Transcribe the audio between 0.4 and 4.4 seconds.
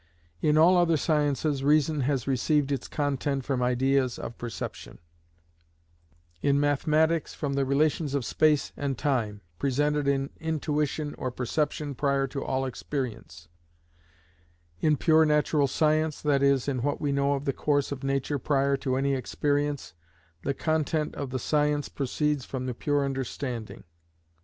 In all other sciences reason has received its content from ideas of